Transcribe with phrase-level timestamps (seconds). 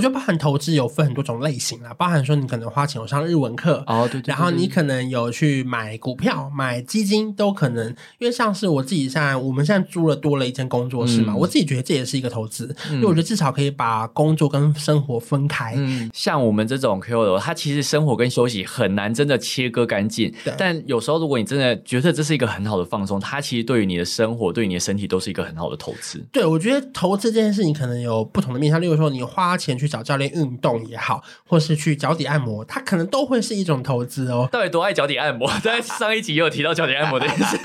[0.00, 7.86] 我觉得包含投资有分很多种类型啦，包含说你可能花钱有上日文课，哦，对对然后你可能有去买股票、买基金，都可能。
[8.18, 15.74] 因为像是我自己现在，我们现在租了多了一间工作室嘛，嗯我自己觉得这也是一个投资，因为我觉得至少可以把工作跟生活分开。
[15.76, 20.54] 嗯，像我们这种 KOL，他其实生活跟休息很难真的切割干净对。
[20.56, 26.24] 但有时候，如果你真的觉得这是一个很好的放松，它其实对于你的生活、对于你的身体都是一个很好的投资。
[26.32, 34.48] 对，我觉得投资这件事情可能有不同的面向，例如说你花钱去找教练运动也好，或是去脚底按摩，它可能都会是一种投资哦。
[34.52, 35.50] 到底多爱脚底按摩？
[35.62, 37.58] 在上一集也有提到脚底按摩这件事。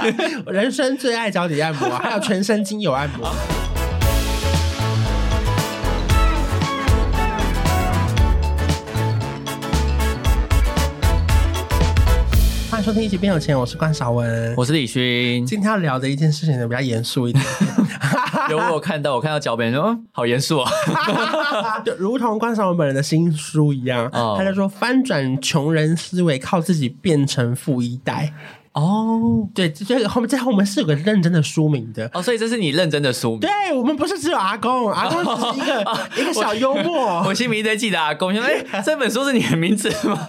[0.46, 3.32] 我 人生最爱脚底按摩，还有全身精油按摩。
[12.72, 14.54] 欢迎收听《一起变有钱》，我是关少文。
[14.58, 17.42] 我是李勋，今天要聊的一件事情呢，比较严肃一点，
[18.52, 20.72] 有我有看到，我看到脚本说，嗯，好严肃啊。
[21.86, 28.34] 就如同观赏我本人的新书一样，哦他就说翻转穷人思维，靠自己变成富一代。
[28.76, 32.10] 哦对，这这个后面在后面是有个认真的书名的。
[32.14, 33.40] 哦，所以这是你认真的书名。
[33.40, 40.28] 对我们不是只有阿公，阿公只是一个、一个小幽默，我心里一直在记得阿公，说哎，这本书是你的名字吗？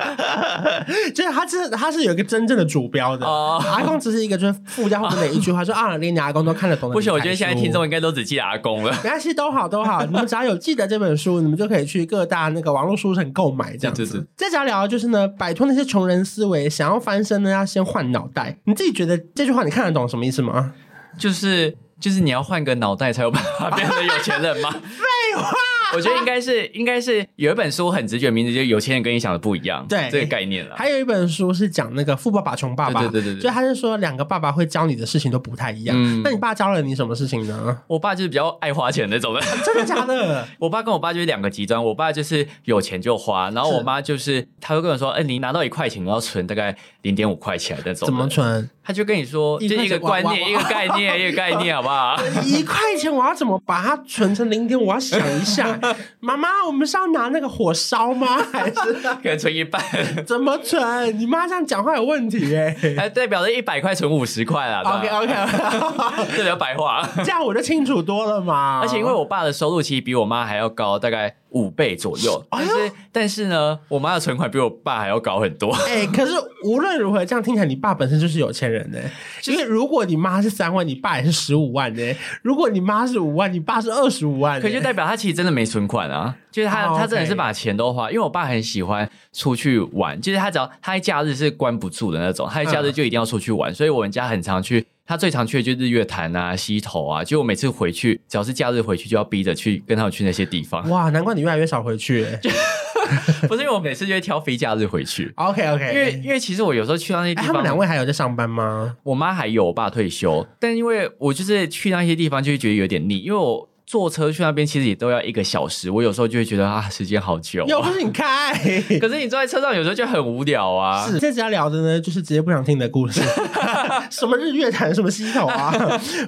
[1.13, 3.27] 就是他是他是有一个真正的主标的。
[3.27, 6.95] 哦 阿公只是一个就是附加后面的一句话，说啊，连你阿公都看得懂的。
[6.95, 8.93] 不行，我觉得现在听众应该都只记得阿公了。
[9.03, 14.05] 没关系，都好都好，你们只要有记得这本书，你们就可以去各大那个网络书城购买这样子。
[14.05, 18.57] 对对对这集要聊的就是呢，摆脱那些穷人思维，想要翻身呢，要先换脑袋。
[18.65, 20.75] 你自己觉得这句话你看得懂什么意思吗？
[21.19, 24.71] 就是就是你要换个脑袋才有办法变成有钱人吗？
[24.85, 25.51] 废话。
[25.95, 30.75] 我觉得应该是应该是有一本书很直觉，名字就是有钱人跟你想的不一样，对这个概念了。
[30.77, 35.97] 还有一本书是讲那个富爸爸穷爸爸，对对对对对就他是说两个爸爸会教你的事情都不太一样。
[35.99, 37.79] 嗯那你爸教了你什么事情呢？
[37.87, 39.41] 我爸就是比较爱花钱那种的。
[39.65, 40.47] 真的假的？
[40.59, 48.07] 我爸跟我爸就是两个极端，我爸就是有钱就花，然后我妈就是她会跟我说，哎、你拿到一块钱，你要存大概零点五块钱那种。
[48.07, 48.27] 怎么？
[48.29, 48.69] 存？
[48.83, 52.17] 他就跟你说，一块钱就一个观念，一个概念，一个概念，好不好？
[52.45, 54.81] 一块钱我要怎么把它存成零点？
[54.81, 55.76] 我要想一下。
[56.21, 58.39] 妈妈，我们是要拿那个火烧吗？
[58.53, 59.83] 还是可能存一半，
[60.27, 61.19] 怎么存？
[61.19, 64.83] 你妈这样讲话有问题哎、还代表着一百块存五十块啦。
[64.83, 65.35] OK OK，
[66.37, 67.07] 这比较白话。
[67.25, 68.81] 这样我就清楚多了嘛。
[68.83, 72.45] 而且因为我爸的收入其实比我妈还要高，大概五倍左右。
[72.51, 75.73] 哎但是但是呢，我妈的存款比我爸还要高很多。
[75.73, 76.33] 哎、可是
[76.65, 78.99] 无论如何，这样听起来你爸本身就是有钱人呢、
[79.47, 84.63] 因为如果你妈是三万，你爸也是十五万呢、如果你妈是五万，你爸是二十五万、呢。
[84.63, 94.87] 可就代表他其实真的没存款啊，就是他、哦他真的是把钱都花，因为我爸很喜欢出去玩，就是他只要他一假日是关不住的那种，他一假日就一定要出去玩，所以我们家很常去。
[95.09, 100.89] 他最常去的就是日月潭啊、溪头啊，就我每次回去，只要是假日回去，就要逼着去跟他们去那些地方。
[100.91, 102.41] 哇，难怪你越来越少回去、欸。
[103.47, 108.97] 不是因为我每次就会挑非假日回去，OK OK，因为因为其实我有时候去到那些地哎、方，他们两位还有在上班吗？
[109.05, 117.67] 我妈还有，我爸退休，但因为我就是去那些地方就会觉得有点腻，因为我坐车去那边其实也都要一个小时，我有时候就会觉得啊，时间好久、啊。
[117.69, 118.53] 又不是你开。
[119.01, 121.07] 可是你坐在车上有时候就很无聊啊。
[121.07, 123.21] 是，这次要聊的呢，就是直接不想听的故事，
[124.11, 125.71] 什么日月潭，什么溪头啊，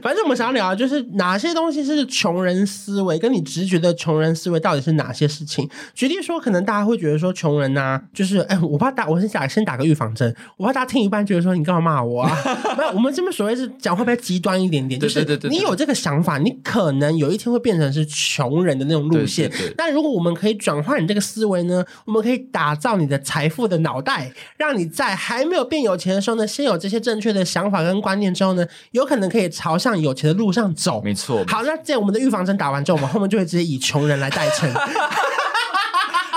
[0.01, 5.69] 反正我们想要聊的就是哪些东西是穷人思维，跟你直觉的穷人思维到底是哪些事情。
[5.95, 12.31] 举例说，可能大家会觉得说穷人呐、就是哎，我怕打，我先打先打个预防针，我怕大家听一半觉得说你干嘛骂我啊？
[12.79, 19.75] 没有，我们这边所谓是讲会不会极端一点点，就是你有这个想法，你可能有一天会变成是穷人的那种路线对对对。
[19.77, 31.01] 但如果我们可以转换你这个思维呢，我们可以打造你的财富的脑袋，让你在还没有变有钱的时候呢，先有这些正确的想法跟观念之后呢，有可能可以朝向有钱的路上走。
[31.03, 34.73] 没错，好，那在我们的预防针打完之后，我们后面就会直接以穷人来代称。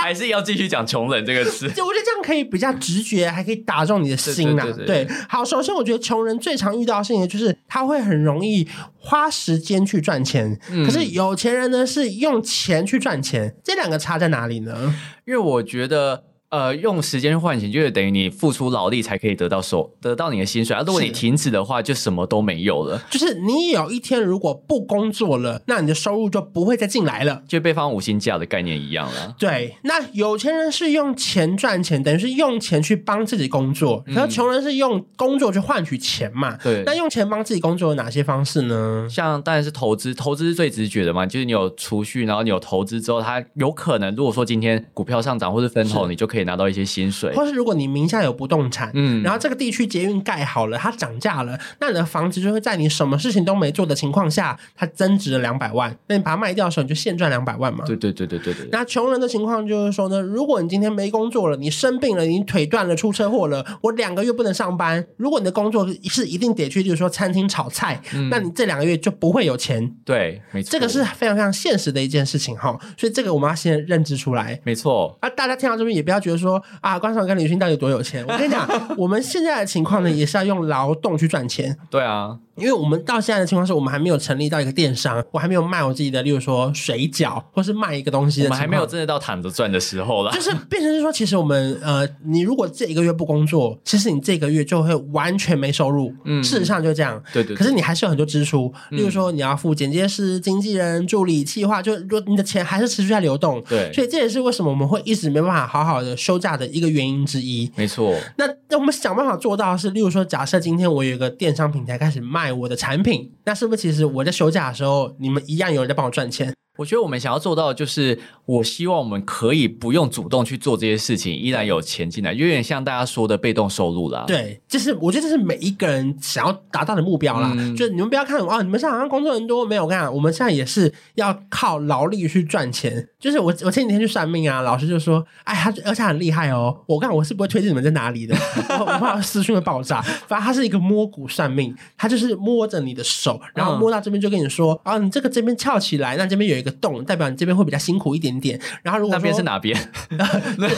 [0.03, 1.69] 还是要继续讲穷人这个词。
[1.71, 8.67] 就我觉得这样可以比较直觉，还可以打中你的心呐、对好，首先我觉得穷人最常遇到的事情就是他会很容易
[8.97, 14.95] 花时间去赚钱，嗯可是有钱人呢是用钱去赚钱，这两个差在哪里呢？
[15.25, 16.23] 因为我觉得。
[16.51, 20.83] 呃，用时间换钱，就是等于你付出劳力才可以得到收得到你的薪水啊。
[20.85, 27.41] 如果你停止的话，就什么都没有了，就是你有一天如果不工作了，那你的收入就不会再进来了。
[27.47, 29.33] 就被放五星假的概念一样了。
[29.39, 36.55] 对，那有钱人是用钱赚钱，等于是用钱去帮自己工作；，然后穷人是用工作去换取钱嘛。
[36.55, 39.07] 嗯对那用钱帮自己工作有哪些方式呢？
[39.09, 47.33] 像当然是投资，投资是最直觉的嘛，就是你有储蓄，然后你有投资之后，它有可能如果说今天股票上涨或是分红，你就可以以拿到一些薪水。
[47.35, 57.83] 或是如果你名下有不动产，嗯然后这个地区捷运盖好了，它涨价了，那你的房子就会在你什么事情都没做的情况下，它增值了两百万，那你把它卖掉的时候，你就现赚两百万嘛。
[57.85, 65.05] 对对对对对对，那穷人的情况就是说呢，如果你今天没工作了，你生病了，你腿断了，出车祸了，我两个月不能上班。
[65.17, 69.95] 如果你的工作是一定得去，就是说餐厅炒菜，那你这两个月就不会有钱。
[70.03, 74.59] 对，没错，这个是非常非常现实的一件事情哈，所以这个我们要先认知出来。
[74.63, 75.17] 没错。
[75.21, 78.23] 啊，大家听到这边也不要觉得说啊，关爽跟李勋到底多有钱。
[78.27, 78.67] 我跟你讲，
[78.97, 81.77] 我们现在的情况呢，也是要用劳动去赚钱。
[81.89, 90.31] 对啊，因为我们到现在的情况是我们还没有成立到一个电商，我还没有卖我自己的，例如说水饺，或是卖一个东西的，我们还没有真的到躺着赚的时候啦。
[90.31, 96.13] 就是变成是说，其实我们呃，你如果这一个月不工作，其实你这个月就会完全没收入。
[96.25, 97.21] 嗯事实上就这样。
[97.33, 103.61] 对对对可是你还是有很多支出，例如说你要付剪接师、经纪人、助理、企划，就如果你的钱还是持续在流动。
[103.69, 107.71] 对所以这也是为什么我们会一直没办法好好的休假的一个原因之一。
[107.75, 116.53] 没错，那那我们想办法做到的是，例如说，假设今天我有一个电商平台开始卖我的产品，那是不是其实我在休假的时候，你们一样有人在帮我赚钱？
[116.77, 124.23] 我觉得我们想要做到的就是，我希望我们可以不用主动去做这些事情，依然有钱进来，有点像大家说的被动收入啦。
[124.25, 127.53] 对，这是我觉得这是每一个人想要达到的目标啦。
[127.57, 133.09] 嗯就是你们不要看哦，你们现在好像工作人多，没有我跟你讲，我们现在也是要靠劳力去赚钱。
[133.19, 136.75] 就是我我前几天去算命啊，老师就说，哎，他而且很厉害哦。
[136.87, 138.35] 我看我是不会推荐你们在哪里的，
[138.79, 140.01] 我我怕私讯会爆炸。
[140.01, 148.59] 反正他是一个摸骨算命，他就是摸着你的手，然后嗯摸到这边就跟你说，啊，你这个这边翘起来，那这边有一个洞，代表你这边会比较辛苦一点点。
[148.83, 149.75] 然后如果那边是哪边？
[150.09, 150.69] 对，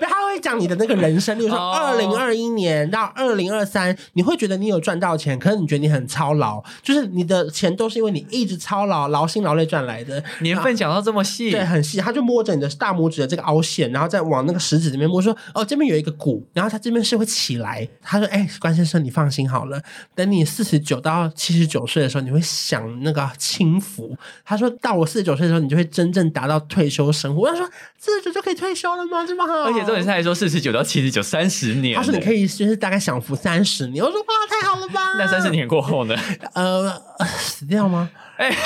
[0.00, 10.22] 他会讲你的那个人生，例如说哦二零二一年到二零二三，你会觉得你有赚到钱，可是你觉得你很操劳，就是你的钱都是因为你一直操劳、劳心劳累赚来的。
[10.40, 19.80] 年份讲到这么细，对，很细，他就摸着你的大拇指的这个凹陷，然后再往那个食指这边摸，说：“哦，这边有一个骨，然后它这边是会起来。”他说：“哎，关先生，你放心好了，
[20.14, 27.42] 等你四十九到七十九岁的时候，你会享那个清福。”他说到我四十九岁的时候，你就会真正达到退休生活。
[27.42, 27.68] 我想说，
[27.98, 29.26] 四十九就可以退休了吗？
[29.26, 29.52] 这么好？
[29.64, 31.96] 而且重点是还说四十九到七十九，三十年。
[31.96, 34.04] 他说你可以，就是大概享福三十年。
[34.04, 35.14] 我说哇，太好了吧？
[35.18, 36.14] 那三十年过后呢？
[36.54, 36.88] 呃
[37.18, 38.08] 呃死掉吗？
[38.42, 38.56] 哎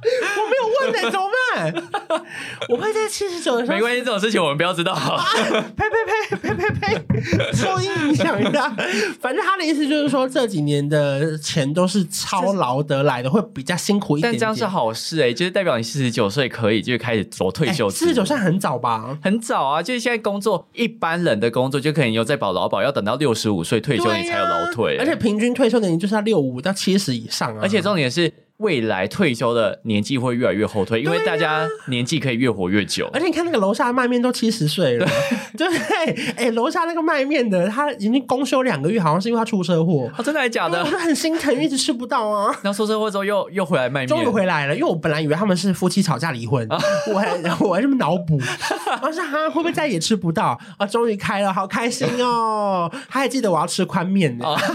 [0.00, 2.18] 我没有问呢、怎么办？
[2.68, 4.94] 我会在七十九的时候没关系，这种事情我们不要知道。
[4.94, 8.68] 呸呸呸呸呸呸，受音影响一下。
[9.20, 14.38] 反正他的意思就是说，这几年的钱都是操劳得来的，会比较辛苦一点点。
[14.38, 17.96] 但这样是好事哎、就是代表你四十九岁可以就开始走退休制。
[17.96, 19.18] 四十九算很早吧？
[19.20, 27.60] 很早啊，就是现在工作，一般人的工作就可能有在保劳保，要等到六十五岁退休你才有劳退、而且平均退休年龄就是要六五到七十以上啊。
[27.62, 33.08] 而且重点是是未来退休的年纪会越来越后退，因为大家年纪可以越活越久。
[33.12, 35.06] 而且你看那个楼下的卖面都七十岁了，
[35.56, 36.32] 对不对？
[36.36, 40.10] 哎，楼下那个卖面的，他已经公休两个月，好像是因为他出车祸。
[40.18, 40.90] 哦，真的还假的我？
[40.90, 42.52] 就很心疼，一直吃不到啊。
[42.62, 46.66] 然后出车祸之后又又回来卖面，终于回来了，因为我本来以为他们是夫妻吵架离婚，
[47.12, 47.28] 我还
[47.60, 48.40] 我还这么脑补，
[49.02, 50.84] 我说哈会不会再也吃不到啊？
[50.84, 52.90] 终于开了，好开心哦！
[53.08, 54.44] 他还记得我要吃宽面呢。
[54.44, 54.58] 哦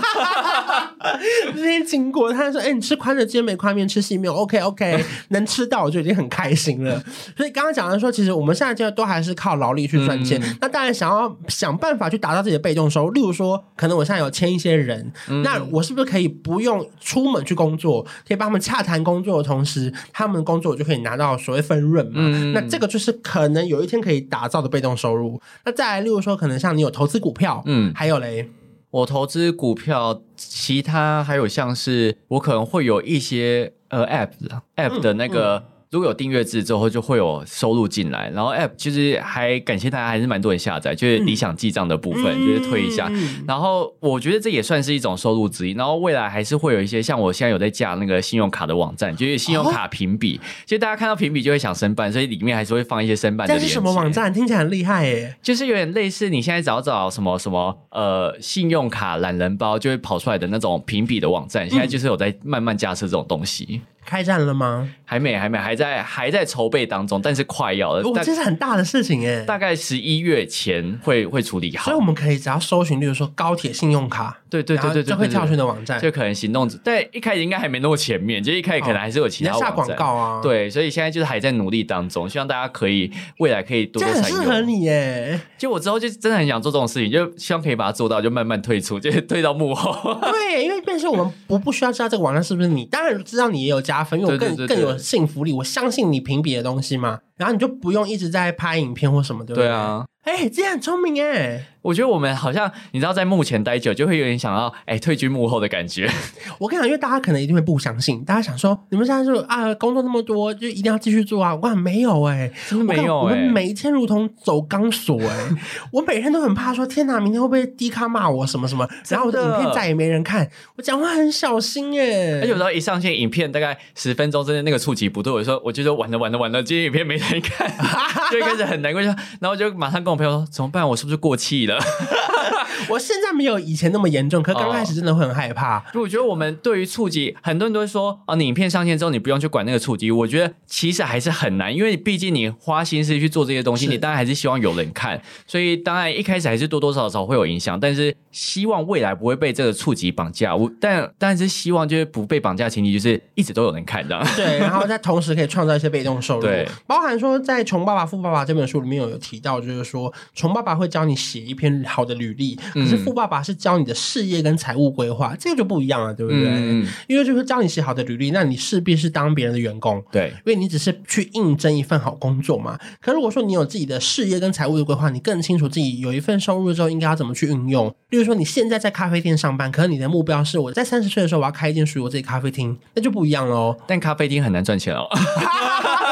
[1.56, 4.32] 那天经过，他说：“哎、你吃宽的，今天没宽面，吃细面。
[4.32, 7.02] ”OK OK， 能吃到我就已经很开心了。
[7.36, 10.40] 所以刚刚讲的说，其实我们现在就都还是靠劳力去赚钱。
[10.42, 22.14] 嗯那当然想要想办法去达到自己的被动收入，例如说，可能我现在有签一些人，嗯那我是不是可以不用出门去工作，可以帮他们洽谈工作的同时，他们的工作我就可以拿到所谓分润嘛？
[22.16, 25.42] 嗯那这个就是可能有一天可以打造的被动收入。
[25.66, 28.50] 那再来，例如说，可能像你有投资股票，嗯还有嘞，
[28.94, 35.73] 我投资股票，其他还有像是我可能会有一些呃 app 的 app 的那个。
[35.94, 38.28] 如果有订阅制之后，就会有收入进来。
[38.32, 43.08] 然后 App 其实还感谢大家，还是蛮多人下载，就是理想记账的部分，就是推一下。
[43.12, 45.74] 嗯然后我觉得这也算是一种收入之一。
[45.74, 54.34] 然后未来还是会有一些像我现在有在架那个信用卡的网站，就是信用卡评比，其实大家看到评比就会想申办，所以里面还是会放一些申办的是什么网站？
[54.34, 55.36] 听起来很厉害耶！
[55.44, 61.70] 就是有点类似你现在找找什么什么呃信用卡懒人包，就会跑出来的那种评比的网站。
[61.70, 64.90] 现在就是有在慢慢架设这种东西，开战了吗？
[65.06, 69.44] 还没还没还在还在筹备当中，但是快要了，哦，大这是很大的事情哎。
[69.44, 71.98] 大概十一月前会会处理好所以。
[71.98, 79.88] 我们可以只要搜寻，例如说高铁信用卡，对对对对就会跳出你的网站，就可能行动只对一开始应该还没那么前面，就一开始可能还是有其你要下广。
[79.96, 84.34] 告啊。，对，所以现在就是还在努力当中，希望大家可以未来可以多这多参与。
[84.34, 85.40] 很适合你耶。
[85.58, 90.14] 就我之后就真的很想做这种事情，就希望可以把它做到，就慢慢退出， 就是退到幕后。
[90.32, 95.54] 对，因为变成我们不不需要知道这个网站是不是你，当然知道你也有加分，因为我更对对对对更有信服力。
[95.54, 99.68] 我相信你评比的东西嘛，然后你就不用一直在拍影片或什么，对不对？
[99.68, 101.68] 对啊，哎，这样很聪明哎！
[101.84, 106.10] 我觉得我们好像你知道，在幕前待久，就会有点想要哎退居幕后的感觉。
[106.58, 111.54] 我跟你讲，因为大家可能一定会不相信，大家想说你们现在是啊工作那么多，就一定要继续做啊？
[111.54, 115.50] 我讲没有哎，真的没有我们哎每一天如同走钢索哎，
[115.92, 127.70] 我每天都很怕说天哪，明天会不会低咖骂我什么什么，然后我的影片再也没人看，我讲话很小心哎，而且有时候一上线影片大概十分钟之内那个触及不对，我说我就说完了完了完了，今天影片没人看，
[128.32, 130.88] 就会开始很难过，就然后我就马上跟我朋友说怎么办？
[130.88, 131.73] 我是不是过气了？
[132.90, 135.84] 我现在没有以前那么严重，可刚开始真的会很害怕。
[135.94, 150.56] 就我觉得我们对于触及，很多人都会说啊，你影片上线之后你不用去管那个触及，我觉得其实还是很难，因为毕竟你花心思去做这些东西，你当然还是希望有人看，所以当然一开始还是多多少少会有影响，但是希望未来不会被这个触及绑架。
[150.56, 154.26] 我但但是希望就是不被绑架的前提就是一直都有人看这样。
[154.36, 166.44] 对， 然后在同时可以创造一些被动收入，对，包含说在《穷爸爸富爸爸》这本书里面有有提到，就是说穷爸爸会教你写一篇好的履历，可是嗯富爸爸是教你的事业跟财务规划，这个就不一样了，对不对？
[166.48, 170.04] 嗯，因为就是教你写好的履历，那你势必是当别人的员工。
[170.12, 170.34] 对。
[170.46, 177.88] 因为你只是去应征一份好工作嘛，可如果说你有自己的事业跟财务的规划，你更清楚自己有一份收入之后应该要怎么去运用。
[178.10, 183.76] 例如说你现在在咖啡店上班，可能你的目标是我在三十岁的时候我要开一间属于我自己咖啡厅，那就不一样喽。
[183.88, 185.08] 但咖啡厅很难赚钱哦。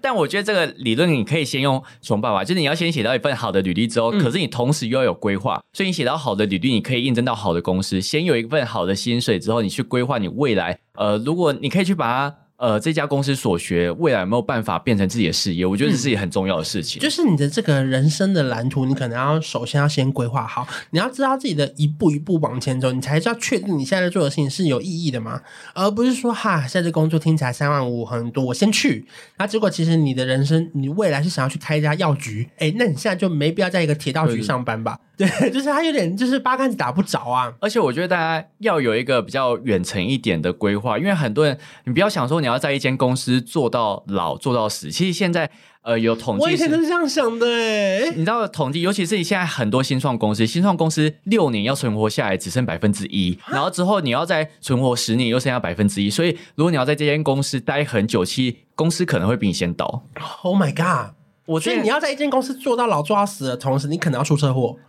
[0.00, 10.78] 但我觉得这个理论你可以先用穷爸爸，就是你要先写到一份好的履历之后，可是你同时又要有规划，所以你写到好的履历，你可以应征到好的公司，先有一份好的薪水之后，你去规划你未来。
[10.94, 12.36] 呃，如果你可以去把它。
[12.56, 15.66] 呃，这家公司所学未来有没有办法变成自己的事业？
[15.66, 17.02] 我觉得这是一件很重要的事情。
[17.02, 25.42] 就是你的这个人生的蓝图，你可能要首先要先规划好，你要知道自己的一步一步往前走，你才知道确定你现在做的事情是有意义的嘛，
[25.74, 29.04] 而不是说哈，现在这工作听起来三万五很多，我先去，
[29.38, 34.98] 那结果其实你的人生，你未来是想要去开一家药局，哎，那你现在就没必要在一个铁道局上班吧？
[35.13, 35.13] 对，
[35.52, 37.52] 就是他有点就是八竿子打不着啊。
[37.60, 44.90] 而且我觉得大家要有一个比较远程一点的规划，因为很多人，你不要想说你要在一间公司做到老做到死。
[44.90, 45.48] 其实现在
[45.82, 60.04] 呃有统计我以前都，是这样想的哎，你知道统计，尤其是你现在很多新创公司，新创公司六年要存活下来只剩百分之一，然后之后你要再存活十年又剩下百分之一，所以如果你要在这间公司待很久，其实公司可能会比你先倒。
[60.42, 61.14] ，Oh my god！
[61.46, 64.76] 我觉得你要在一间公司做到老做到死的同时，你可能要出车祸。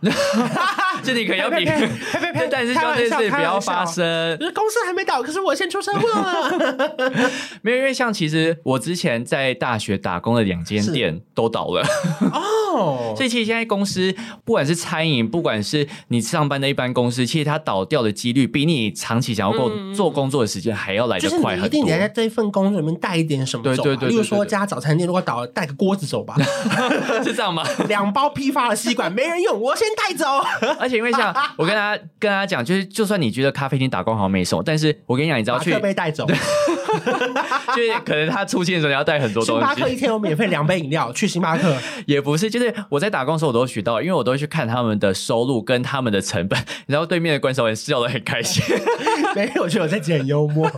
[1.02, 1.64] 就你可能要比，
[2.50, 4.38] 但是希望这件事不要发生。
[4.38, 6.90] 就是公司还没倒，可是我先出车祸了。
[7.62, 11.86] 没有，因为像其实我之前在大学打工的两间店都倒了，
[12.32, 21.98] 哦， 所以其实现在公司不管是餐饮，不管是你上班的一般公司，其实它倒掉的几率比你长期想要够嗯做工作的时间还要来就是得快很多你一定得。
[21.98, 26.36] 在这一份工作里面带一点什么对对对对例如说家早餐店如果倒了，带个锅子走吧，
[27.24, 27.64] 是这样吗？
[27.88, 30.26] 两包批发的吸管没人用，我先带走。
[30.86, 36.24] 而且因为像我跟大家跟大家讲，就是就算你觉得咖啡厅打工好像没什么，但是我跟你讲，你只要去，克杯带走，
[37.74, 41.76] 就是可能他出现的时候你要带很多东西星巴克，一天有免费两杯饮料，去星巴克。
[42.06, 48.62] 也不是，就是我在打工的时候我都会学到，因为我都会去看他们的收入跟他们的成本，然后对面的关守人笑得很开心。
[49.34, 50.70] 没有，我觉得我在很幽默。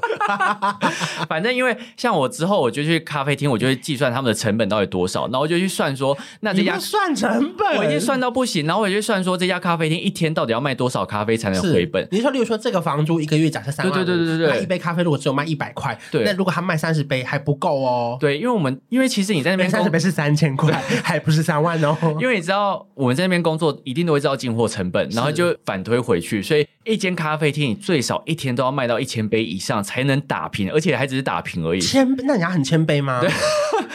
[1.28, 12.06] 反正因为像我之后我就去咖啡厅，我就会计算他们的成本到底多少，然后我就去算说，那这家算成本，我已经算到不行，然后我就去算说这家咖啡厅一天到底要卖多少咖啡才能是回本。
[12.10, 18.16] 你说，例如说这个房租一个月假设三万五，对对对对一杯咖啡如果只有卖一百块，对那如果他卖三十杯还不够哦。
[18.20, 20.70] 对，因为我们因为其实你在那边三十杯是三千块，
[21.02, 21.96] 还不是三万哦。
[22.20, 31.80] 因为你知道我们在那边工作，一定都会知道进货成本，然后就反推回去，所以一间咖啡厅你最少一天都要卖到一千杯以上才能打平，而且还只是打平而已。
[31.80, 33.20] 谦，那人家很谦卑吗？
[33.20, 33.30] 对，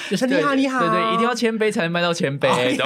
[0.10, 1.33] 就是你对好，你好，对对，一定要。
[1.33, 2.48] 千杯才能卖到千杯，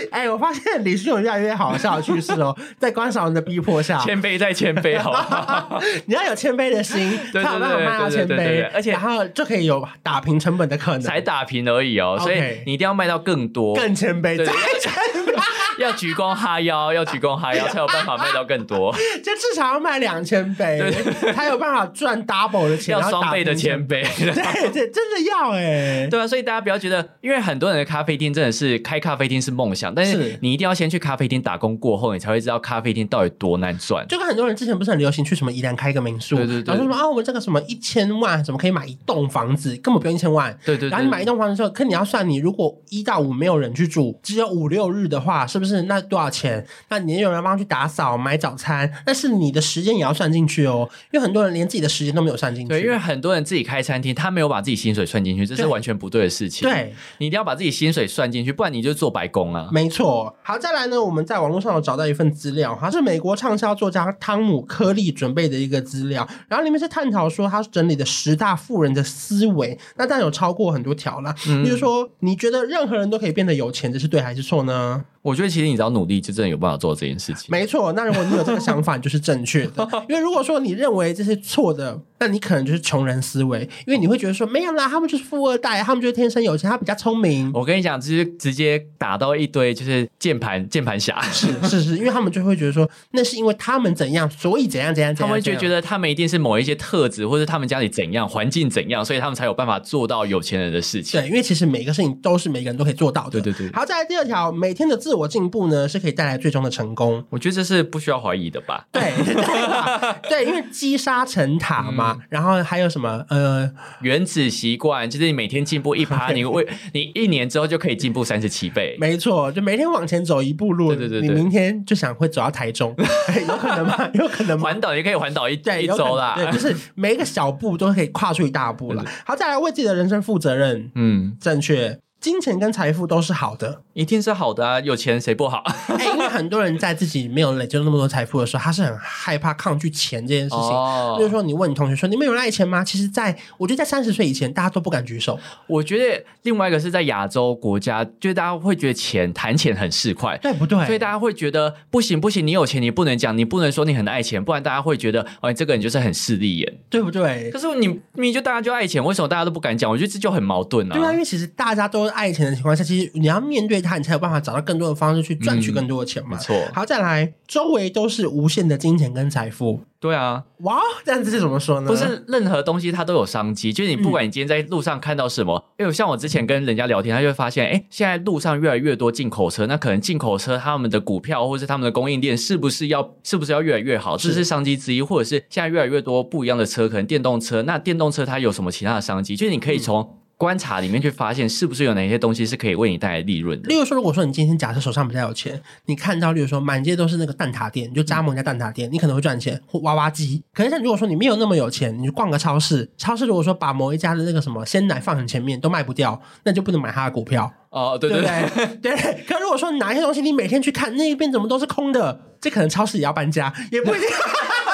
[0.10, 5.80] 哎，我发现李迅有越来越好笑的趋势哦，在观赏人的逼迫下，谦卑再谦卑，好不好？
[6.06, 15.34] 你要有谦卑的心，对才有办法卖到谦卑，而且然后就可以有打平成本的可能，才打平而已哦，所以你一定要卖到更多，更谦卑，再谦卑
[15.78, 24.06] 要鞠躬哈腰，要鞠躬哈腰才有办法卖到更多，就至少要卖两千杯对，才有办法赚 double 的钱，要双倍的平成千杯。
[24.16, 34.06] 对对，真的要哎，对啊，所以大家不要觉得，因为很多人的咖啡厅真的是开咖啡厅是梦想，想，但是是你一定要先去咖啡厅打工过后，你才会知道咖啡厅到底多难赚。
[34.08, 40.56] 就跟很多人之前不是很流行去什么宜兰开一个民宿，对对对然后说啊，我们这个什么一千万，怎么可以买一栋房子，根本不用一千万。
[40.64, 46.66] 对对对，然后你买一栋房子之后，可你要算你如果一到五没有人去住，只有五六日的话，是不是那多少钱？
[46.88, 52.68] 那你也有人帮去打扫、买早餐，但是你的时间也要算进去哦，因为很多人连自己的时间都没有算进去。
[52.68, 59.63] 对，因为很多人自己开餐厅，他没有把自己薪水算进去，这是完全不对的事情。，对，你一定要把自己薪水算进去，不然你就做白工啊。
[59.72, 60.34] 没错。
[60.42, 71.34] 好，再来呢，我们在网络上有找到一份资料，它是美国畅销作家汤姆·科利准备的一个资料，然后里面是探讨说他整理的十大富人的思维，那当然有超过很多条啦。
[71.48, 75.04] 嗯比如说，你觉得任何人都可以变得有钱，这是对还是错呢？
[75.22, 77.46] 我觉得其实你只要努力，就真的有办法做这件事情。
[77.48, 79.88] 没错，那如果你有这个想法，你就是正确的。
[80.06, 87.50] 因为如果说你认为这是错的，那你可能就是穷人思维，因为你会觉得说没有啦，他们就是富二代，他们就是天生有钱，他比较聪明。
[87.52, 95.28] 我跟你讲，就是直接打到一堆就是键盘键盘侠，是是是，因为他们就会觉得说，那是因为他们怎样，所以怎样怎样怎样。
[95.28, 101.20] 他们就觉得他们一定是某一些特质，或者他们家里怎样，环境怎样，所以他们才有办法做到有钱人的事情。
[101.20, 103.38] 对，因为其实每个事情都是每个人都可以做到的。
[103.38, 107.22] 对对对好，再来第二条，每天的自我进步呢，是可以带来最终的成功。
[107.28, 108.86] 我觉得这是不需要怀疑的吧？
[108.90, 118.96] 对 对对，因为积沙成塔嘛，然后还有什么呃，原子习惯就是你每天进步一趴， 你为你一年之后就可以进步三十七倍。
[118.98, 122.94] 没错，就每天往前走一步路，对对对对你明天就想会走到台中，
[123.48, 124.10] 有可能吗？
[124.14, 124.64] 有可能吗？
[124.64, 126.34] 环岛也可以环岛一对，一周啦。
[126.36, 129.04] 对，就是每一个小步都可以跨出一大步了。
[129.24, 131.98] 好，再来为自己的人生负责任，嗯，正确。
[132.24, 135.62] 金钱跟财富都是好的，一定是好的啊，有钱谁不好？
[135.98, 140.58] 哎、因为很多人在自己没有累积那么多财富的时候，他是很害怕抗拒钱这件事情。
[140.58, 142.82] 哦就是说，你问你同学说你们有人爱钱吗？
[142.82, 145.38] 其实在，我觉得在三十岁以前，大家都不敢举手。
[145.66, 150.40] 我觉得另外一个是在亚洲国家，就是大家会觉得钱谈钱很市侩。
[150.40, 150.82] 对不对？
[150.86, 156.74] 所以大家会觉得不行不行，你有钱你不能讲，你不能说你很爱钱，不然大家会觉得哦，你这个人就是很势利眼。
[156.88, 157.50] 对不对？
[157.50, 159.90] 可是你明明就大家就爱钱，为什么大家都不敢讲？
[159.90, 160.94] 我觉得这就很矛盾啊。
[160.94, 166.30] 对啊，因为其实大家都爱钱的情况下，其实你要面对它，你才有办法找到更多的方式去赚取更多的钱嘛。
[166.30, 169.80] 没错好，再来，周围都是无限的金钱跟财富。
[169.98, 171.90] 对啊，哇，这样子是怎么说呢？
[171.90, 189.34] 不是任何东西它都有商机，就是你不管你今天在路上看到什么，因为像我之前跟人家聊天，他就会发现，哎，现在路上越来越多进口车，那可能进口车他们的股票或是他们的供应链是不是要是不是要越来越好，这是是商机之一，或者是现在越来越多不一样的车，可能电动车，那电动车它有什么其他的商机？
[189.34, 193.68] 就是你可以从观察里面去发现，是不是有哪些东西是可以为你带来利润的。
[193.68, 200.42] 例如说，如果说你今天假设手上比较有钱，你看到例如说满街都是那个蛋挞店，你就加盟一家蛋挞店，你可能会赚钱，或娃娃机。
[200.52, 208.76] 可是像如果说你没有那么有钱，你去逛个超市，超市如果说把某一家的那个什么鲜奶放很前面都卖不掉，那就不能买它的股票，哦，对对对？
[208.82, 209.24] 对。
[209.26, 214.08] 可如果说哪一些东西你每天去看，那一边怎么都是空的，这可能超市也要搬家，也不一定。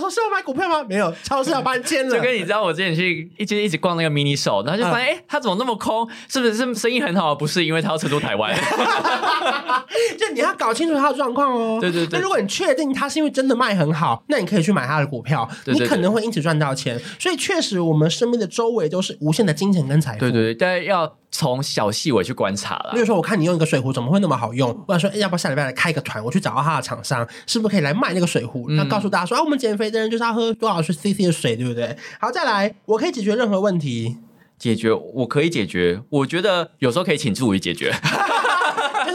[0.00, 0.84] 大家一定想说是要买股票吗？
[0.88, 2.10] 没有，超市要搬迁了。
[2.16, 6.08] 就跟你知道，我之前去一直一直逛那个 mini show，然后就发现，哎、它怎么那么空？
[6.28, 7.34] 是不是是生意很好？
[7.34, 8.54] 不是，因为它要承租台湾。
[10.18, 11.78] 就你要搞清楚它的状况哦。
[11.80, 16.98] 对对对那如果你确定它是因为真的卖很好，那你可以去买它的股票，对对对你可能会因此赚到钱。
[17.18, 20.20] 所以确实，我们身边的周围都是无限的金钱跟财富。
[20.20, 23.00] 对对对，但是要从小细微去观察了例。
[23.00, 24.72] 如说，我看你用一个水壶怎么会那么好用？
[24.86, 28.66] 或者说，哎要不要下礼拜来开一个团，我去找到他的厂商，是不是可以来卖那个水壶？
[28.70, 31.96] 那、告诉大家说，啊，我们减肥的人就是要喝多少是 CC 的水，对不对？
[32.18, 34.16] 好，再来，我可以解决任何问题，
[34.58, 37.94] 解决我可以解决，我觉得有时候可以请助理解决。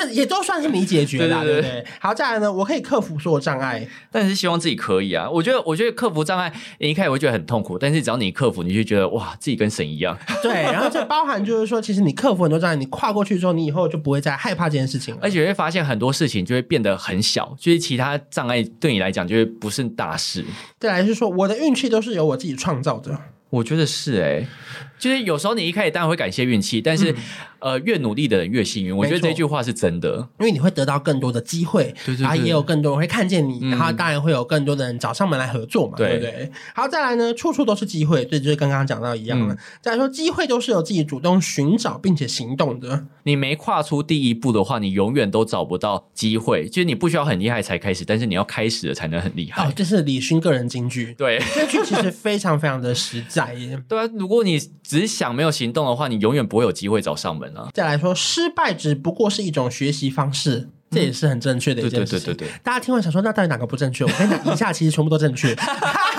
[0.05, 1.91] 就是也都算是你解决啦，对对对对不对？
[1.99, 3.87] 好，再来呢，我可以克服所有障碍。
[4.11, 5.29] 但是希望自己可以啊。
[5.29, 10.17] 我觉得，我觉得克服障碍，你一开始会觉得很痛苦，但是只要你克服，你就觉得哇，自己跟神一样。
[10.41, 15.19] 对，然后这包含就是说，其实你克服很多障碍，你跨过去之后，你以后就不会再害怕这件事情了。
[15.23, 20.43] 而且会发现很多事情就会变得很小，就是其他障碍对你来讲就是不是大事。
[20.79, 23.17] 再来是说，我的运气都是由我自己创造的。
[23.51, 24.45] 我觉得是哎、
[25.05, 27.13] 就是有时候你一开始当然会感谢运气，但是、
[27.59, 28.97] 呃，越努力的人越幸运。
[28.97, 30.27] 我觉得这句话是真的。
[30.39, 36.51] 因为你会得到更多的机会，对对对然后也有更多人会看见你，嗯然后当然会有更多的人找上门来合作嘛，对对不对？
[36.73, 39.53] 好，再来呢，处处都是机会，这就是刚刚讲到一样了。
[39.53, 43.05] 嗯再来说，机会都是由自己主动寻找并且行动的。
[43.21, 46.67] 你没跨出第一步的话，你永远都找不到机会。
[46.67, 49.63] 就是你不需要很厉害才开始，但是你要开始了才能很厉害。
[49.67, 53.79] 哦，这是李勋个人金句，对这句其实非常非常的实在耶。
[53.87, 57.69] 对啊，如果你只是想没有行动的话，你永远不会有机会找上门啊。
[57.73, 62.27] 再来说，失败只不过是一种学习方式，这也是很正确的一件事情。
[62.27, 64.03] 对对对对，大家听完想说，那到底哪个不正确？
[64.05, 65.55] 我跟你讲，以下其实全部都正确。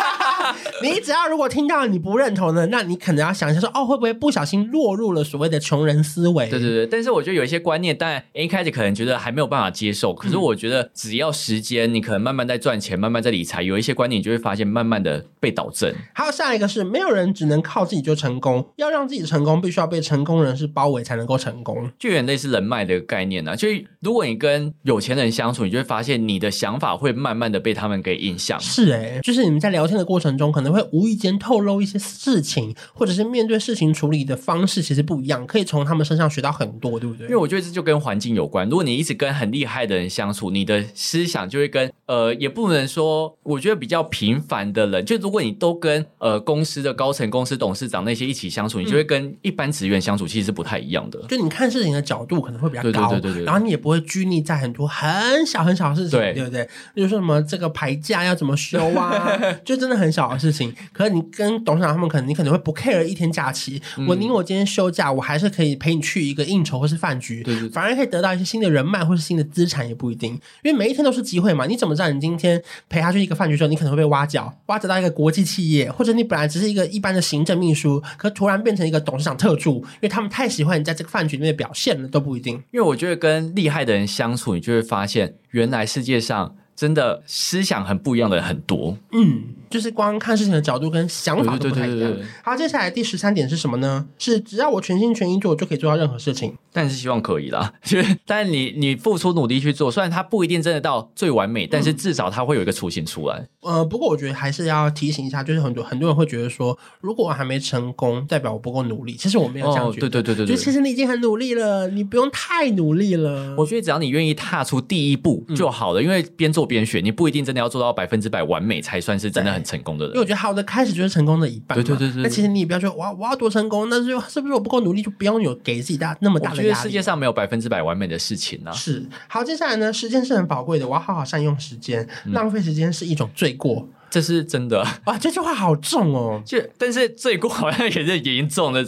[0.83, 6.49] 你只要如果听到你不认同的，那你可能要想一下说，哦，会不会不小心落入了所谓的穷人思维？
[6.49, 15.95] 对对对，但是我觉得有一些观念，当然一开始可能觉得还没有办法接受，可是我觉得只要时间，你可能慢慢在赚钱，慢慢在理财，有一些观念你就会发现慢慢的被导正。
[16.13, 21.91] 还有下一个是，没有人只能靠自己就成功，要让自己成功，必须要被成功人士包围才能够成功。
[21.99, 28.61] 就有点类似人脉的概念啊，就是如果你跟有钱人相处，你就会发现你的想法会慢慢的被他们给影响。
[28.61, 37.37] 是诶、就是你们在聊天的过程中，可能会无意间透露一些事情，或者是面对事情处理的方式其实不一样，可以从他们身上学到很多，对不对因为？
[37.37, 38.69] 我觉得这就跟环境有关。
[38.69, 51.21] 如果你一直跟很厉害的人相处，你的思想就会跟呃，也不能说，我觉得比较平凡的人，就如果你都跟呃公司的高层、公司董事长那些一起相处，你就会跟一般职员相处，其实是不太一样的。
[51.29, 56.69] 就你看事情的角度可能会比较对对高，对对对然后你也不会拘泥在很多很小很小的事情，对对不对？
[56.95, 60.56] 比如说什么这个牌价要怎么修啊， 就真的很小的事情。
[60.93, 71.67] 可是你跟董事长他们可能你可能会不 care 一天假期，嗯我宁我今天休假，我还是可以陪你去一个应酬或是饭局，对对对反而可以得到一些新的人脉或是新的资产也不一定，因为每一天都是机会嘛。
[71.67, 82.55] 你怎么知道你今天陪他去一个饭局之后，你可能会被挖角，挖角到一个国际企业，或者你本来只是一个一般的行政秘书，可突然变成一个董事长特助，因为他们太喜欢你在这个饭局里面的表现了，都不一定。
[82.71, 88.97] 因为我觉得跟厉害的人相处，你就会发现，原来世界上真的思想很不一样的人很多。
[89.13, 92.27] 嗯，就是光看事情的角度跟想法都不太一样对对对对对。
[92.45, 94.07] 好，接下来第十三点是什么呢？
[94.19, 96.55] 是只要我全心全意做，我就可以做到任何事情。
[96.73, 103.49] 但是希望可以啦， 就是但你你付出努力去做，虽然它不一定真的到最完美，但是至少它会有一个雏形出来。
[103.63, 109.15] 呃，不过我觉得还是要提醒一下，就是很多很多人会觉得说，如果我还没成功，代表我不够努力。
[109.15, 110.09] 其实我没有这样哦，觉得。
[110.09, 110.55] 对对对对对。
[110.55, 113.55] 就其实你已经很努力了，你不用太努力了。
[113.57, 120.15] 我觉得只要你愿意踏出第一步就好了，因为边做边学，你不一定真的要做到百分之百完美才算是真的很成功的人。
[120.15, 121.83] 因为我觉得好的开始就是成功的一半嘛。
[121.83, 127.07] 对对对那其实你也不要觉得哇，我要多成功，那就是不是我不够努力，就不用有给自己大那么大的压力觉得世界。
[127.07, 128.73] 上没有百分之百完美的事情啊。
[128.73, 133.89] 是好，接下来呢，时间是很宝贵的，我要好好善用时间，嗯浪费时间是一种罪过。
[134.17, 134.83] 这是真的。
[135.05, 136.41] 哇，这句话好重哦。
[136.47, 138.83] 就但是罪过好像也是严重的，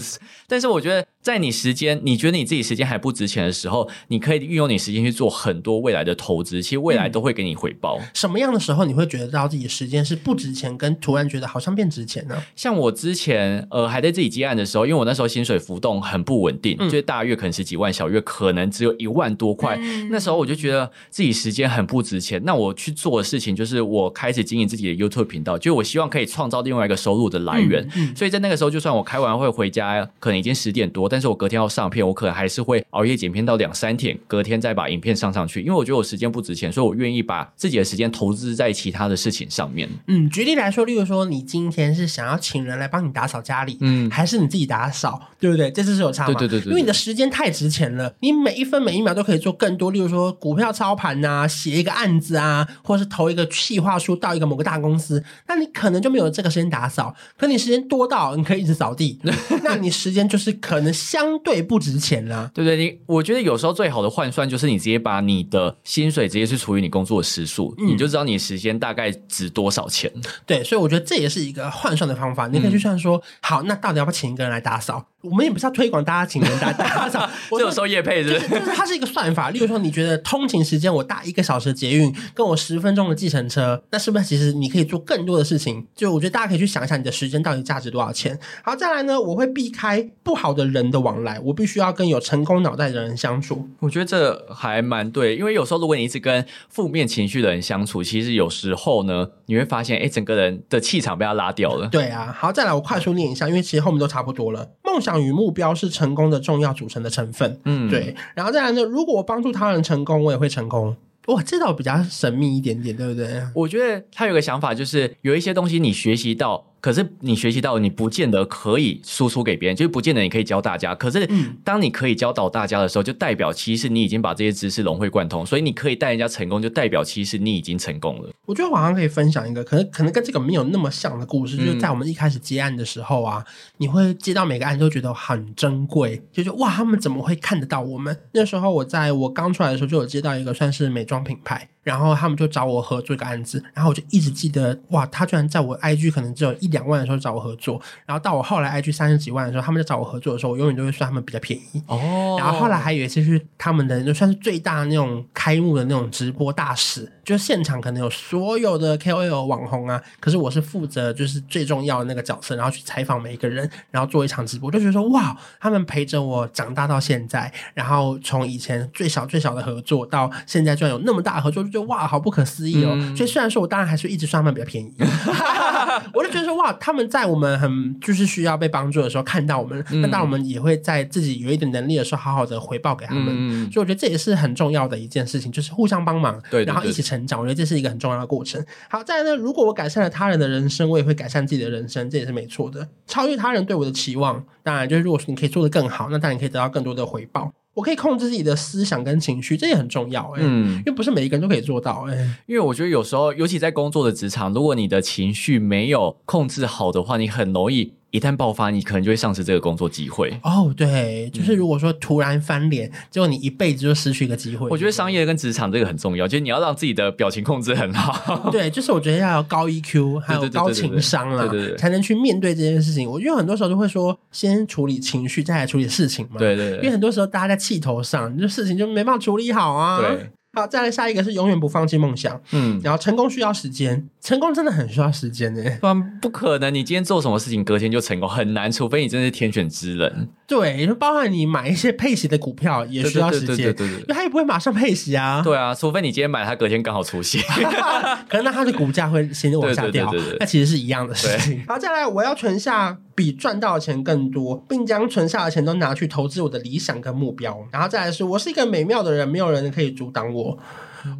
[0.47, 8.01] 但是我觉得在你时间，你觉得你自己时间还不值钱的时候，你可以运用你时间去做很多未来的投资，其实未来都会给你回报。
[8.15, 12.43] 什么样的时候你会觉得到自己的时间是不值钱，跟突然觉得好像变值钱呢？
[12.57, 19.79] 像我之前呃还在自己接案的时候，因为我那时候薪水浮动很不稳定，就是大月可能十几万，小月可能只有一万多块。
[20.11, 27.89] 那时候我就觉得自己时间很不值钱，那我去做的事情就是我开始经营自己的 YouTube 频道，就我希望可以创造另外一个收入的来源。
[28.15, 39.89] 所以在那个时候，就算我开完会回家，可能已经十点多，但是我隔天要上片，我可能还是会熬夜剪片到两三点，隔天再把影片上上去，因为我觉得我时间不值钱，所以我愿意把自己的时间投资在其他的事情上面。
[40.07, 45.71] 嗯，举例来说，例如说你今天是想要请人来帮你打扫家里，嗯还是你自己打扫，对不对？
[45.71, 46.35] 这次是有差吗？
[46.35, 54.98] 对对对对对因为你的时间太值钱了，你每一分每一秒都可以做更多，例如说股票操盘呐、写一个案子啊，或者是投一个企划书到一个某个大公司，
[55.47, 59.19] 那你可能就没有这个时间打扫，可你时间多到你可以一直扫地，
[59.63, 62.51] 那你时间就是可能相对不值钱啦。
[62.55, 62.77] 对不对？
[62.77, 70.11] 你我觉得有时候最好的换算就是你直接把你的薪水直接去除以你工作的时数，你就知道你时间大概值多少钱。
[70.47, 72.49] 对，所以我觉得这也是一个换算的方法。
[72.49, 75.07] 你可以去算说，好，那到底要不要请一个人来打扫？
[75.21, 78.55] 我们也不是要推广大家请人来打扫， 我有收业配是不？
[78.57, 79.51] 就是它是一个算法。
[79.51, 85.87] 例如说，你觉得通勤时间我搭一个小时的捷运，跟我十分钟的计程车，那是不是其实你可以做更多的事情？
[85.95, 88.39] 就我觉得大家可以去想一下，你的时间到底价值多少钱。
[88.65, 93.69] 好，再来呢，我会避开不好的人的往来，我必须要跟有成功脑袋的人相处。
[93.81, 101.89] 我觉得这还蛮对，因为有时候如果你一直跟负面情绪的人相处，其实有时候呢，你会发现，哎，整个人的气场被他拉掉了。
[101.89, 104.71] 对啊，好，再来我快速念一下，因为其实后面都差不多了。
[104.83, 107.61] 梦想与目标是成功的重要组成的成分。
[107.65, 110.97] 嗯，对，然后再来呢，如果我帮助他人成功，我也会成功。
[111.29, 113.43] 哇，这倒比较神秘一点点，对不对？
[113.55, 120.95] 我觉得他有个想法，就是有一些东西你学习到，可是你学习到，你不见得可以输出给别人，就是不见得你可以教大家。
[120.95, 121.29] 可是
[121.65, 128.31] 当你可以教导大家的时候，就代表其实你已经把这些知识融会贯通，所以你可以带人家成功，就代表其实你已经成功了。
[128.47, 133.45] 我觉得我好像可以分享一个，可能可能跟这个没有那么像的故事，嗯就是在我们一开始接案的时候啊，
[133.79, 138.17] 你会接到每个案都觉得很珍贵，就是哇，他们怎么会看得到我们？
[138.33, 151.83] 那时候我在我刚出来的时候就有接到一个算是美妆品牌，然后他们就找我合作一个案子，然后我就一直记得，哇，他居然在我 IG 可能只有一两万的时候找我合作，然后到我后来 IG 三十几万的时候，他们就找我合作的时候，我永远都会算他们比较便宜。
[151.87, 172.91] 哦，然后后来还有一次是他们的就算是最大的那种开幕的那种直播大使，就是现场可能有所有的 KOL 网红啊，可是我是负责就是最重要的那个角色，然后去采访每一个人，然后做一场直播，就觉得说哇，他们陪着我长大到现在，然后从以前最小最小的合作到现在居然有那么大的合作，就觉得哇，好不可思议哦。
[172.95, 174.95] 嗯所以虽然说我当然还是一直算他们比较便宜，
[176.15, 183.27] 我就觉得说哇，他们在我们很就是需要被帮助的时候看到我们，嗯那当然我们也会在自己有一点能力的时候，好好的回报给他们。
[183.29, 187.41] 嗯，所以我觉得这也是很重要的一件事情，就是互相帮忙，对对然后一起成长。
[187.41, 188.63] 我觉得这是一个很重要的过程。
[188.91, 192.89] 好，再来呢，如果我改善了他人的人生，我也会改善自己的人生，这也是没错的。
[193.07, 197.53] 超越他人对我的期望，当然就是如果说你可以做得更好，那当然可以得到更多的回报。
[197.79, 200.79] 我可以控制自己的思想跟情绪，这也很重要哎、嗯。
[200.79, 210.39] 因，为不是每一个人都可以做到哎、因为我觉得有时候，尤其在工作的职场，如果你的情绪没有控制好的话，你很容易一旦爆发，你可能就会丧失这个工作机会。
[210.43, 214.69] 哦，对，就是嗯如果说突然翻脸，结果你一辈子就失去一个机会。
[214.71, 218.51] 我觉得商业跟职场这个很重要，就是你要让自己的表情控制很好。
[218.51, 223.09] 对，就是我觉得要有高 EQ， 还有高情商啦，对对对对才能去面对这件事情。
[223.11, 226.39] 我觉得很多时候就会说，先处理情绪，再来处理事情嘛。
[226.39, 230.01] 对对对，因为很多时候大家在气头上，你这事情就没办法处理好啊。
[230.01, 235.63] 对，好，再来下一个是永远不放弃梦想，嗯，然后成功需要时间，成功真的很需要时间呢。
[235.81, 240.31] 不然不可能，你今天做什么事情，隔天就成功，很难，除非你真的是天选之人。
[240.49, 245.43] 对，就包含你买一些配息的股票也需要时间，对对对对因为它也不会马上配息啊。
[245.45, 247.43] 对啊，除非你今天买，它隔天刚好出现。
[248.29, 251.63] 可能那它的股价会先往下掉那其实是一样的事情。
[251.69, 257.69] 好，再来，我要存下比赚到的钱更多，并将存下的钱都拿去投资我的理想跟目标。
[257.71, 260.59] 然后再来是，我是一个美妙的人，没有人可以阻挡我。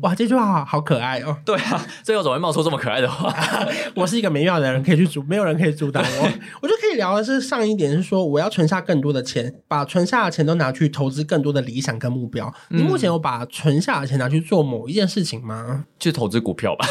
[0.03, 1.37] 哇，这句话好好可爱哦！
[1.45, 3.35] 对啊，最后怎么会冒出这么可爱的话？
[3.95, 6.29] 我是一个没妙的人，可以去阻，没有人可以阻挡我。
[6.63, 12.53] 我就可以聊的是上一点是说，我要存下更多的钱，把存下的钱都拿去投资更多的理想跟目标。
[12.69, 15.85] 你目前有把存下的钱拿去做某一件事情吗？
[15.99, 16.87] 去投资股票吧，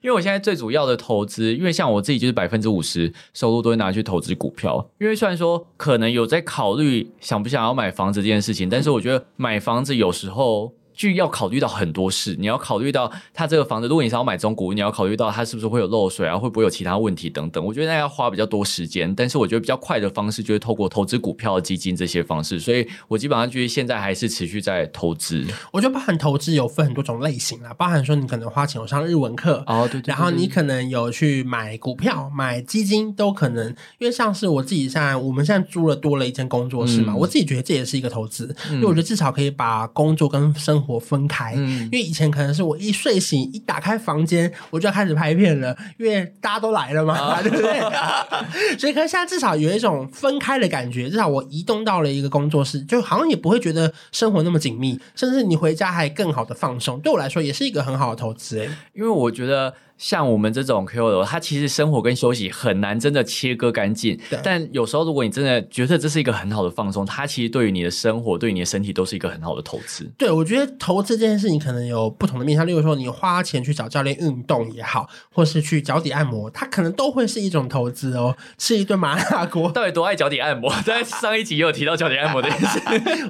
[0.00, 4.88] 因为我现在最主要的投资，因为像我自己就是百分之五十收入都会拿去投资股票。
[4.98, 10.72] 因为虽然说可能有在考虑想不想要买房子这件事情，但是我觉得买房子有时候。
[10.94, 17.64] 就要考虑到很多事，你要考虑到他这个房子，如果你是要买中古，你要考虑到它是不是会有漏水啊，会不会有其他问题等等。
[17.64, 25.44] 我觉得那要花比较多时间，但是我觉得比较快的方式就是透过投资股票、基金这些方式，所以我基本上就是现在还是持续在投资。
[25.72, 41.54] 我觉得包含投资有分很多种类型啦，包含说你可能花钱有上日文课，哦，对对然后你可能有去买股票、买基金都可能，因为像是我自己现在，我们现在租了多了一间工作室嘛，嗯我自己觉得这也是一个投资，因为我觉得至少可以把工作跟生活分开。
[41.56, 47.80] 嗯因为以前可能是我一睡醒一打开房间，我就要开始拍片了，因为大家都来了嘛，啊对不对？
[48.78, 56.98] 所以可是现在至少有一种分开的感觉，至少我移动到了一个工作室，就好像也不会觉得生活那么紧密，甚至你回家还更好的放松。
[57.00, 58.68] 对我来说，也是一个很好的投资、欸。
[58.94, 64.18] 因为我觉得像我们这种 KOL，他其实生活跟休息很难真的切割干净。
[64.42, 70.10] 但有时候如果你真的觉得这是一个很好的放松，它其实对于你的生活、对于你的身体都是一个很好的投资。
[70.18, 78.36] 对，我觉得投资这件事情可能有不同的面向，例如说你花钱去找教练运动也好，或是去脚底按摩，它可能都会是一种投资哦。
[78.58, 80.74] 吃一顿麻辣锅， 到底多爱脚底按摩？
[80.84, 82.80] 在上一集也有提到脚底按摩这件事。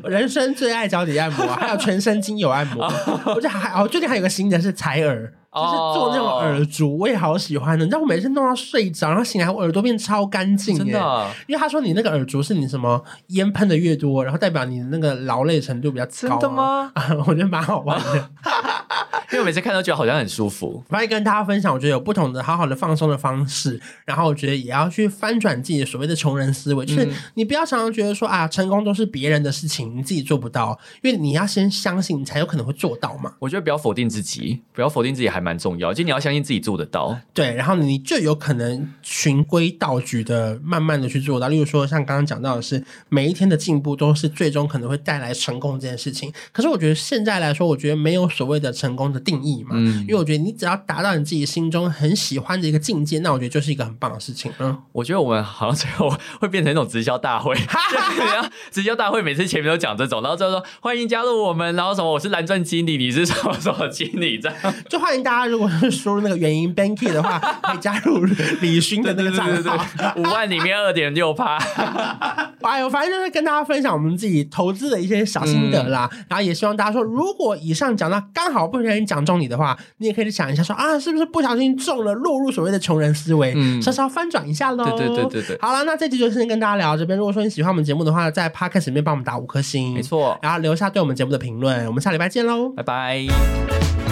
[0.09, 2.85] 人生最爱脚底按摩，还有全身精油按摩。
[3.35, 5.33] 我觉得还哦，最近还有个新的是采耳。
[5.55, 7.85] 就是做那种耳烛，我也好喜欢的。
[7.85, 11.01] 你知道我每次弄到睡着，然后醒来，我耳朵变超干净，真的。
[11.01, 16.15] 啊、因为他说你那个耳烛是你什么烟喷的越多，然后代表你的那个劳累程度比较高、啊。
[16.21, 16.93] 真的吗？
[17.27, 18.31] 我觉得蛮好玩的。
[19.33, 20.83] 因为我每次看到觉得好像很舒服。
[20.89, 33.33] 反正跟大家分享，我觉得有不同的好好的放松的方式，然后我觉得也要去翻转自己的所谓的穷人思维，就是你不要常常觉得说啊，成功都是别人的事情，你自己做不到，因为你要先相信，你才有可能会做到嘛。
[33.41, 37.17] 我觉得不要否定自己，不要否定自己还蛮重要，就你要相信自己做得到。
[37.33, 41.49] 对，然后你就有可能循规蹈矩的慢慢的去做到。
[41.49, 46.33] 例如说，像刚刚讲到的是，每一天的进步都是最终可能会带来成功这件事情。
[46.51, 54.51] 可是我觉得现在来说，我觉得没有所谓的成功的定义嘛，嗯因为我觉得你只要达到你自己心中很喜欢的一个境界，那我觉得就是一个很棒的事情。
[54.59, 57.79] 嗯，我觉得我们好像最后会变成一种直销大会，哈
[58.41, 64.75] 哈直销大会每次前面都讲这种，然后最后说欢迎加入我们，然后什么我是蓝钻经理，你是什么什么经理这样。
[64.89, 68.25] 就欢迎大家，如果是输入那个原因 Banky 的话， 可以加入
[68.61, 70.15] 李勋的那个账号。
[70.17, 71.57] 五万里面二点六趴，
[72.63, 76.09] 哎呦，反正就是跟大家分享我们自己投资的一些小心得啦。
[76.29, 84.85] 然后也希望大家说，如果以上讲到刚好不小心讲中你的话，你也可以去想一下说啊，是不是不小心中了，落入所谓的穷人思维，嗯稍稍翻转一下喽。
[84.85, 87.19] 对对对对对好了，那这集就先跟大家聊到这边。
[87.19, 91.87] 如果说你喜欢我们节目的话，在 Podcast 里面帮我们打五颗星，没，错，然后留下对我们节目的评论。
[91.87, 94.04] 我们下礼拜见喽，拜拜。